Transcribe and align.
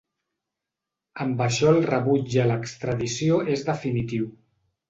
Amb 1.25 1.43
això 1.47 1.69
el 1.73 1.77
rebuig 1.91 2.39
a 2.45 2.47
l’extradició 2.53 3.39
és 3.57 3.67
definitiu. 3.73 4.31